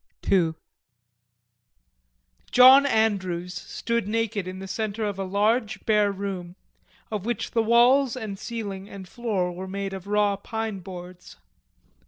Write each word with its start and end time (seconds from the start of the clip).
II 0.27 0.55
John 2.49 2.87
Andrews 2.87 3.53
stood 3.53 4.07
naked 4.07 4.47
in 4.47 4.57
the 4.57 4.67
center 4.67 5.05
of 5.05 5.19
a 5.19 5.23
large 5.23 5.85
bare 5.85 6.11
room, 6.11 6.55
of 7.11 7.23
which 7.23 7.51
the 7.51 7.61
walls 7.61 8.17
and 8.17 8.39
ceiling 8.39 8.89
and 8.89 9.07
floor 9.07 9.51
were 9.51 9.67
made 9.67 9.93
of 9.93 10.07
raw 10.07 10.37
pine 10.37 10.79
boards. 10.79 11.35